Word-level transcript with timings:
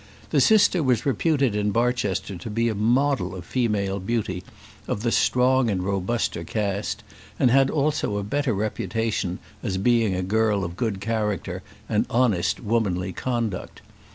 The 0.31 0.41
sister 0.41 0.81
was 0.81 1.05
reputed 1.05 1.55
in 1.55 1.69
Barchester 1.69 2.35
to 2.35 2.49
be 2.49 2.69
a 2.69 2.73
model 2.73 3.35
of 3.35 3.45
female 3.45 3.99
beauty 3.99 4.43
of 4.87 5.03
the 5.03 5.11
strong 5.11 5.69
and 5.69 5.83
robuster 5.83 6.43
cast, 6.43 7.03
and 7.37 7.51
had 7.51 7.69
also 7.69 8.17
a 8.17 8.23
better 8.23 8.55
reputation 8.55 9.37
as 9.61 9.77
being 9.77 10.15
a 10.15 10.23
girl 10.23 10.63
of 10.63 10.75
good 10.75 11.01
character 11.01 11.61
and 11.87 12.07
honest, 12.09 12.59
womanly 12.59 13.13
conduct. 13.13 13.83